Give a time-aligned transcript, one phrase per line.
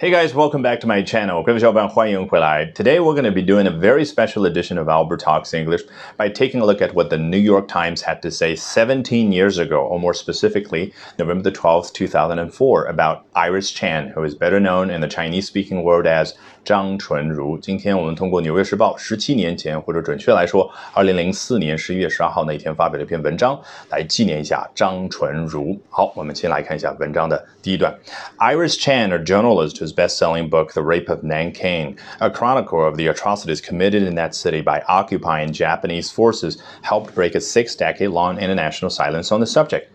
[0.00, 1.42] Hey guys, welcome back to my channel.
[1.42, 2.64] 各位小伙伴，欢迎回来。
[2.74, 5.82] Today we're going to be doing a very special edition of Albert Talks English
[6.16, 9.58] by taking a look at what the New York Times had to say 17 years
[9.58, 14.88] ago, or more specifically, November the 12th, 2004, about Iris Chan, who is better known
[14.88, 16.32] in the Chinese-speaking world as
[16.64, 17.58] 张纯如。
[17.58, 23.60] 今天我们通过《纽约时报》十七年前，或者准确来说，二零零四年十一月十二号那一天发表了一篇文章，
[23.90, 25.78] 来纪念一下张纯如。
[25.90, 27.94] 好，我们先来看一下文章的第一段。
[28.38, 33.60] Iris Chan, a journalist whose best-selling book, The Rape of Nanking, a chronicle of the atrocities
[33.60, 39.40] committed in that city by occupying Japanese forces, helped break a six-decade-long international silence on
[39.40, 39.90] the subject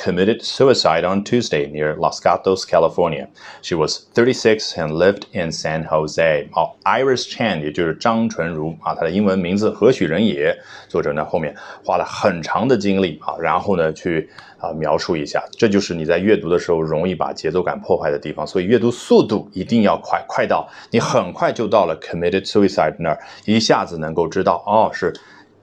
[0.00, 3.28] committed suicide on Tuesday near Los Gatos, California.
[3.62, 6.48] She was 36 and lived in San Jose.
[6.52, 10.56] 好，Iris Chan 也就是张纯如啊，她的英文名字何许人也？
[10.88, 18.46] 作者呢后面花了很长的精力啊，然后呢去啊描述一下，这就是你在阅读的时候容易把节奏感破坏的地方。
[18.46, 25.12] 所以阅读速度一定要快，快到你很快就到了 committed suicide 那儿，一下子能够知道哦是。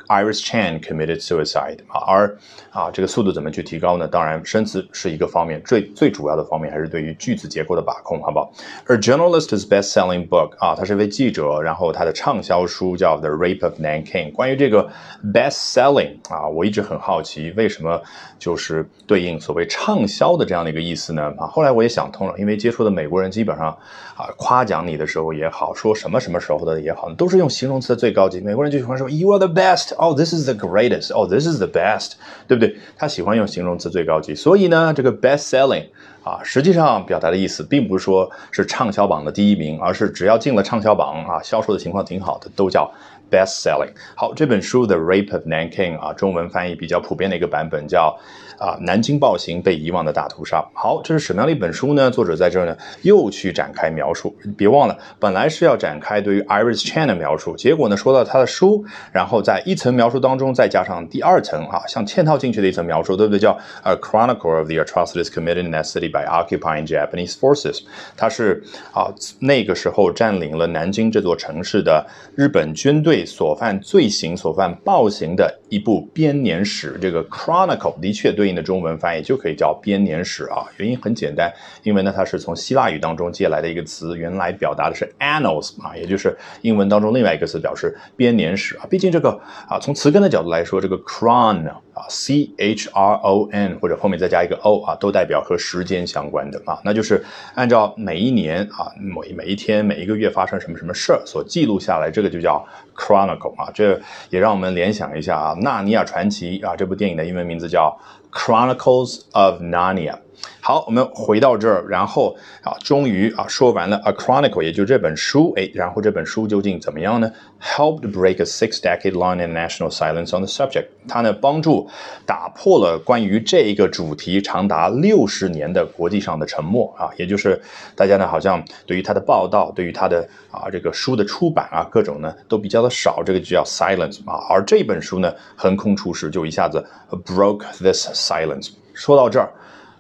[0.08, 2.38] Iris Chan committed suicide 啊，而
[2.72, 4.08] 啊这个速度怎么去提高呢？
[4.08, 8.52] 当然，生词是一个方面，最最主要的方面还是对于句子结构的把控，好不好
[8.88, 14.32] ？A journalist's best-selling book 啊，他是一位记者，然后他的畅销书叫《The Rape of Nanking》。
[14.32, 14.90] 关于这个
[15.34, 18.02] best-selling 啊，我一直很好奇，为什么
[18.38, 21.34] 就是对应所谓畅销的这样的一个意思呢？
[21.38, 23.68] 啊，后来我也想通了，因为接触的美国人基本上
[24.16, 28.40] 啊夸奖你的时候也好，说什么什么时候的也好，都是用形容词的最高级。
[28.42, 29.95] 美国人就喜欢说 You are the best。
[29.97, 32.13] 哦，this is the greatest，哦，this is the best，
[32.47, 32.77] 对不对？
[32.97, 35.87] 他喜欢用形容词最高级，所以呢，这个 best selling
[36.26, 42.92] 啊，实际上表达的意思并不是说是畅销榜的第一名，而是只要进了畅销榜啊，销售的情况挺好的，都叫
[43.30, 43.92] best selling。
[44.16, 48.18] 好，这本书《The Rape of Nanking》啊，中文翻译比较普遍的一个版本叫。
[48.58, 50.66] 啊，南京暴行被遗忘的大屠杀。
[50.74, 52.10] 好，这是什么样的一本书呢？
[52.10, 54.34] 作者在这儿呢又去展开描述。
[54.58, 63.38] 别忘了，本来是要展开对于 Iris Chan 的描述，结果呢说到他的书，然后在一层描述当中再加上第二层啊，像嵌套进去的一层描述，对不对？
[63.38, 67.82] 叫 A Chronicle of the Atrocities Committed in that City by Occupying Japanese Forces。
[68.16, 76.98] 它是啊那个时候占领了南京这座城市的日本军队所犯罪行、所犯暴行的一部编年史。
[77.02, 78.46] 这个 Chronicle 的确对。
[78.46, 88.86] 应的中文翻译就可以叫编年史啊，原因很简单，因为呢它是从希腊语当中借来的一个词，原来表达的是 annals 啊，也就是英文当中另外一个词表示编年史啊。
[88.88, 89.32] 毕竟这个
[89.68, 97.24] 啊从词根的角度来说，这个 chron 啊 c h r o n 或者后面再加一个 o 啊，都代表和时间相关的啊，那就是
[97.54, 103.72] 按照每一年啊每每一天每一个月发生什么什么事儿所记录下来，这个就叫 chronicle 啊。
[103.74, 104.00] 这
[104.30, 107.98] 也让我们联想一下啊，《纳尼亚传奇》啊这部电影的英文名字叫。
[108.36, 110.18] Chronicles of Narnia。
[110.62, 115.54] 好，我们回到这儿，然后啊，终于啊说完了 A Chronicle，也就这本书。
[115.56, 117.32] 哎，然后这本书究竟怎么样呢
[117.62, 120.88] ？Helped break a six-decade-long international silence on the subject。
[121.08, 121.88] 它呢帮助
[122.26, 127.62] 打破了关于这一个主题长达六十年的国际上的沉默啊，也就是
[127.96, 134.42] 大家呢好像对于它的报道，对于它的啊这个书的出版啊各种呢都比较的少，这个就叫 silence 啊。
[134.50, 136.84] 而这本书呢横空出世，就一下子
[137.24, 138.72] broke this silence。
[138.94, 139.52] 说到这儿。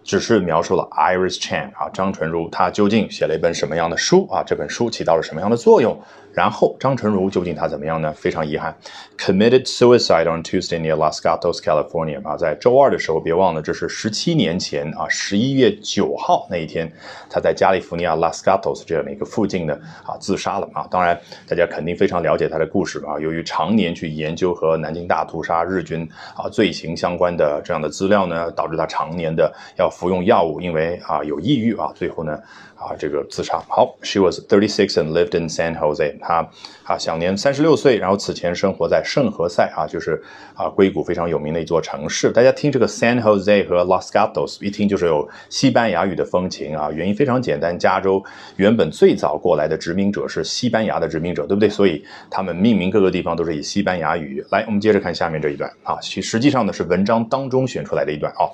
[0.06, 4.44] 只是描述了 Iris Chan 啊，张纯如，她究竟写了一本什么样的书啊？
[4.46, 6.00] 这本书起到了什么样的作用？
[6.36, 8.14] 然后张纯如究竟她怎么样呢？
[8.14, 8.76] 非常遗憾
[9.18, 16.92] ，committed suicide on Tuesday near Los Gatos, California 啊，在周二的时候，别忘了这是十七年前啊，十一月九号那一天，
[17.28, 19.76] 她在加利福尼亚 Los Gatos 这样的一个附近呢
[20.06, 20.86] 啊自杀了啊。
[20.92, 29.90] 当然，大家肯定非常了解她的故事啊，由于常年去研究和南京大屠杀日军啊罪行相关的这样的资料呢，导致她常年的要。
[29.96, 32.34] 服用药物，因为啊有抑郁啊，最后呢
[32.76, 33.64] 啊这个自杀。
[33.70, 36.18] 好，She was thirty six and lived in San Jose。
[36.28, 36.48] 他
[36.84, 40.20] 啊享年三十六岁，然后此前生活在圣何塞啊，就是
[40.56, 42.32] 啊硅谷非常有名的一座城市。
[42.32, 46.90] 大家听这个 San Jose 和 Los Gatos，一听就是有西班牙语的风情啊。
[46.92, 48.24] 原因非常简单，加州
[48.56, 51.70] 原本最早过来的殖民者是西班牙的殖民者，对不对？
[51.70, 54.44] 所以他们命名各个地方都是以西班牙语。
[54.50, 58.50] 来，我们接着看下面这一段啊，其实际上呢是文章当中选出来的一段啊。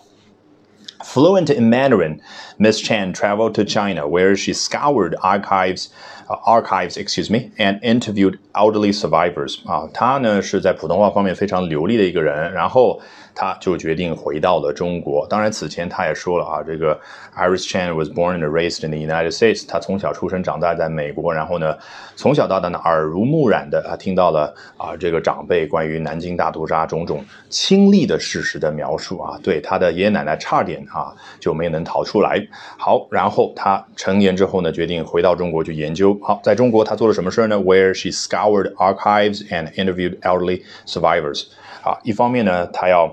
[1.04, 2.20] Fluent in Mandarin,
[2.58, 5.90] Miss Chan traveled to China, where she scoured archives,
[6.30, 9.60] uh, archives, excuse me, and interviewed elderly survivors.
[9.66, 13.00] 啊，她呢是在普通话方面非常流利的一个人，然后
[13.34, 15.26] 他就决定回到了中国。
[15.28, 17.00] 当然，此前他也说了啊，这个
[17.36, 19.66] Iris Chan was born and raised in the United States。
[19.66, 21.78] 他从小出生长大在美国，然后呢，
[22.16, 32.46] 从小到大呢耳濡目染的啊，听到了啊这个长辈关于南京大屠杀种种亲历的事实的描述啊，对他的爷爷奶奶差点啊，就没能逃出来。
[32.78, 36.18] 好，然后他成年之后呢，决定回到中国去研究。
[36.22, 41.46] 好，在中国他做了什么事儿呢？Where she scoured archives and interviewed elderly survivors。
[41.84, 43.06] 啊，一方面呢，他要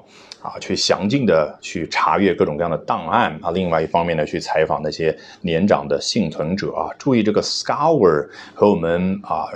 [0.43, 6.91] 啊去详尽的去查阅各种各样的档案啊，另外一方面呢，去采访那些年长的幸存者啊。
[6.99, 9.47] 注意这个 scour 和我们啊。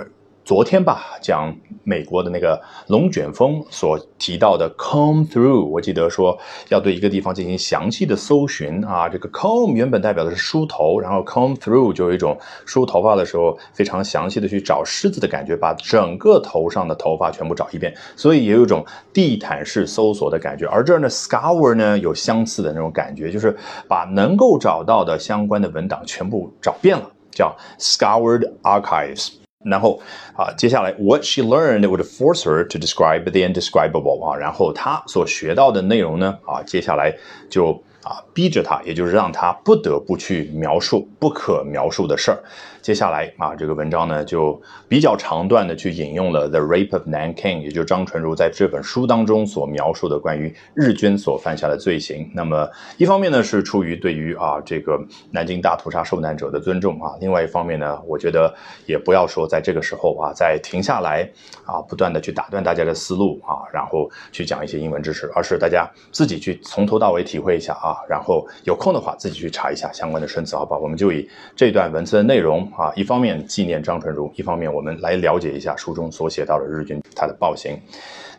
[0.45, 1.55] 昨天吧，讲
[1.85, 6.37] 美国的那个龙卷风所提到的 comb through，我记得说
[6.67, 9.07] 要对一个地方进行详细的搜寻啊。
[9.07, 20.67] 这个 comb 原本代表的是梳头，然后 comb through 就有一种梳头发的时候非常详细的去找虱子的感觉，把整个头上的头发全部找一遍，所以也有一种地毯式搜索的感觉。
[20.67, 23.55] 而这儿呢，scour 呢有相似的那种感觉，就是
[23.87, 29.42] 把能够找到的相关的文档全部找遍了，叫 scoured archives。
[29.63, 29.99] 然后
[30.35, 37.15] 啊，接下来 what she learned would force her to describe the indescribable 啊，然后她所学到的内容呢啊，接下来
[37.49, 37.71] 就
[38.03, 42.43] 啊逼着她，也就是让她不得不去描述不可描述的事儿。
[42.83, 52.29] 接下来啊，这个文章呢就比较长段的去引用了《The Rape of Nanking》，也就是张纯如在这本书当中所描述的关于日军所犯下的罪行。
[52.35, 54.99] 那么一方面呢是出于对于啊这个
[55.31, 58.53] 南京大屠杀受难者的尊重啊，另外一方面呢，我觉得
[58.85, 61.25] 也不要说在这个时候啊再停下来
[61.63, 70.81] 啊不断的去打断大家的思路啊，然后去讲一些英文知识，而是大家自己去从头到尾体会一下啊，然后有空的话自己去查一下相关的生词，好不好？
[70.81, 71.25] 我们就以
[71.55, 72.69] 这段文字的内容。
[72.76, 77.78] 啊，一方面纪念张纯如，一方面我们来了解一下书中所写到的日军他的暴行。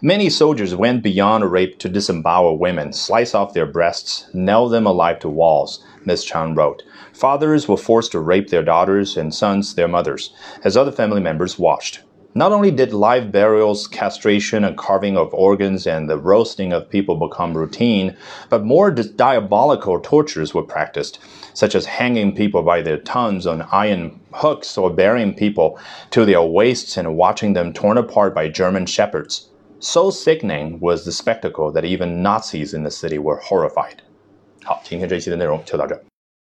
[0.02, 5.20] Many soldiers went beyond rape to disembowel women, slice off their breasts, nail them alive
[5.20, 6.84] to walls, Miss Chan wrote.
[7.14, 10.34] Fathers were forced to rape their daughters and sons their mothers,
[10.64, 12.00] as other family members watched.
[12.36, 17.16] Not only did live burials, castration, and carving of organs and the roasting of people
[17.16, 18.16] become routine,
[18.50, 21.20] but more diabolical tortures were practiced,
[21.54, 25.78] such as hanging people by their tongues on iron hooks or burying people
[26.12, 29.50] to their waists and watching them torn apart by German shepherds.
[29.80, 33.98] So sickening was the spectacle that even Nazis in the city were horrified.
[34.64, 35.98] 好，今天这一期的内容就到这。